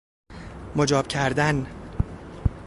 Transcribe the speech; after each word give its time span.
مجاب 0.75 1.07
کردن 1.07 1.67